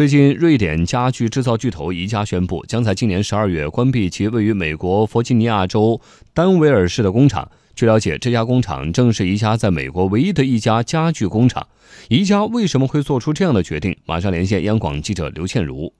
[0.00, 6.00] 最近，瑞典家具制造巨头宜家宣布，将在今年十二月关闭其位于美国弗吉尼亚州
[6.32, 7.46] 丹维尔市的工厂。
[7.74, 11.68] 据了解，这家工厂正是宜家在美国唯一的一家家具工厂。
[12.08, 13.94] 宜家为什么会做出这样的决定？
[14.06, 15.92] 马上连线央广记者刘倩茹。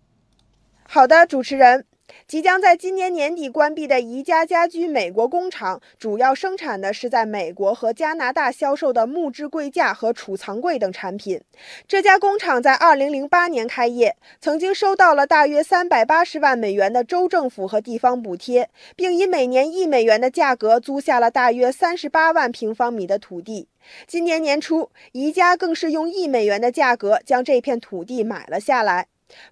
[0.84, 1.84] 好的，主持人。
[2.26, 11.40] 即将在今年年底关闭的宜家家居美国工厂，主要生产的是在美国和加拿大销售的木质柜架和储藏柜等产品。
[11.88, 23.68] 这家工厂在2008年开业，曾经收到了大约380万美元的州政府和地方补贴，并以每年一美元的价格租下了大约38万平方米的土地。
[24.06, 29.06] 今年年初，宜家更是用一美元的价格将这片土地买了下来。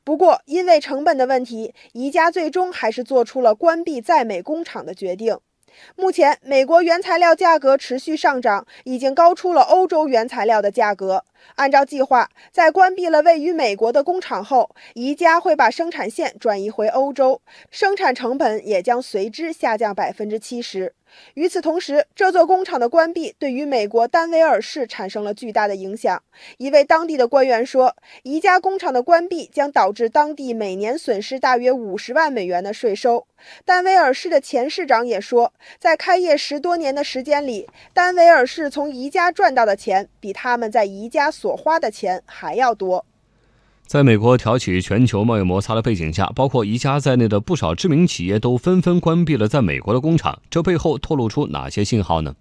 [0.04, 5.38] 不过，因为成本的问题，宜家最终还是做出了关闭在美工厂的决定。
[5.94, 11.24] 目前，美国原材料价格持续上涨，已经高出了欧洲原材料的价格。
[11.54, 20.94] 按照计划，在关闭了位于美国的工厂后，宜家会把生产线转移回欧洲，生产成本也将随之下降百分之七十。
[21.34, 26.22] 与此同时，这座工厂的关闭对于美国丹维尔市产生了巨大的影响。
[26.58, 33.26] 一位当地的官员说：“宜家工厂的关闭将导致当地每年损失大约五十万美元的税收。”
[33.64, 43.04] 丹维尔市的前市长也说，在开业十多年的时间里，丹维尔市从宜家赚到的钱比他们在宜家所花的钱还要多。
[43.88, 50.42] 在美国挑起全球贸易摩擦的背景下，包括宜家在内的不少知名企业都纷纷关闭了在美国的工厂。
[50.50, 52.34] 这背后透露出哪些信号呢？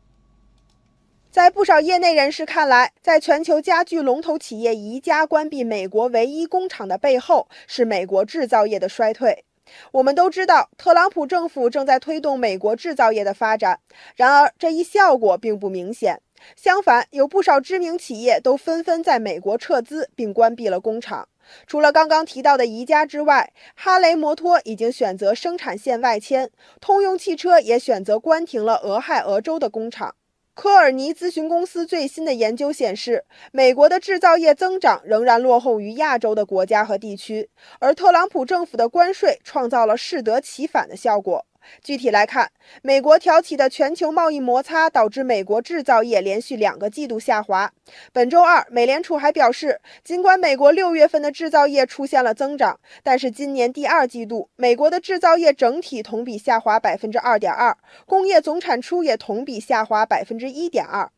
[1.31, 9.45] 在不少业内人士看来，在全球家具龙头企业宜家关闭美国唯一工厂的背后，是美国制造业的衰退。
[9.93, 13.79] 我们都知道，特朗普政府正在推动美国制造业的发展，
[14.17, 16.19] 然而这一效果并不明显。
[16.55, 21.27] 相反，有不少知名企业都纷纷在美国撤资并关闭了工厂。
[21.65, 30.15] 除了刚刚提到的宜家之外，哈雷摩托已经选择生产线外迁，通用汽车也选择关停了俄亥俄州的工厂。
[30.53, 37.47] 科尔尼咨询公司最新的研究显示，美国的制造业增长仍然落后于亚洲的国家和地区，
[37.79, 41.45] 而特朗普政府的关税创造了适得其反的效果。
[41.83, 42.51] 具体来看，
[42.81, 47.71] 美国挑起的全球贸易摩擦导致美国制造业连续两个季度下滑。
[48.11, 61.09] 本周二，美联储还表示，尽管美国六月份的制造业出现了增长，但是今年第二季度美国的制造业整体同比下滑百分之二点二，工业总产出也同比下滑百分之一点二。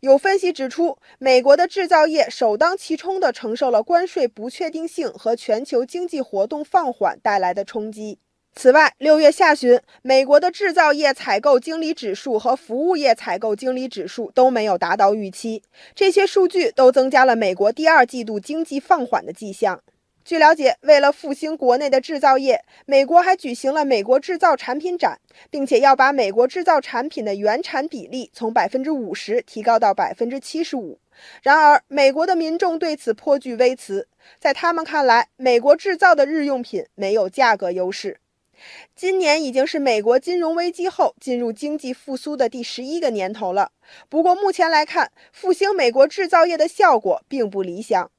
[0.00, 8.18] 有分析指出，美国的制造业首当其冲地承受了关税不确定性和全球经济活动放缓带来的冲击。
[8.58, 15.62] 此外，六月下旬，美国的制造业采购经理指数和服务业采购经理指数都没有达到预期，
[15.94, 19.82] 这些数据都增加了美国第二季度经济放缓的迹象。
[20.24, 30.98] 据了解，为了复兴国内的制造业，美国还举行了美国制造产品展，并且要把美国制造产品的原产比例从百分之五十提高到百分之七十五。
[31.42, 34.08] 然而，美国的民众对此颇具微词，
[34.40, 38.16] 在他们看来，美国制造的日用品没有价格优势。
[38.94, 43.72] 今年已经是美国金融危机后进入经济复苏的第十一个年头了。
[44.08, 48.10] 不过，目前来看，复兴美国制造业的效果并不理想。